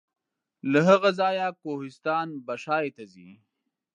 له 0.71 0.79
هغه 0.89 1.09
ځایه 1.19 1.47
کوهستان 1.61 2.27
بشای 2.47 2.85
ته 2.95 3.03
ځي. 3.13 3.31